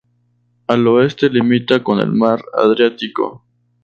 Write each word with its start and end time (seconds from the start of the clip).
Al 0.65 0.87
oeste, 0.87 1.29
limita 1.29 1.83
con 1.83 1.99
el 1.99 2.11
mar 2.11 2.41
Adriático. 2.57 3.45